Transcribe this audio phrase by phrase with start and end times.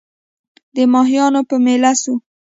[0.75, 2.15] د ماهیانو په مېله سوو